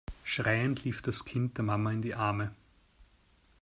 Schreiend 0.23 0.83
lief 0.83 1.03
das 1.03 1.25
Kind 1.25 1.57
der 1.59 1.63
Mama 1.63 1.91
in 1.91 2.01
die 2.01 2.15
Arme. 2.15 2.55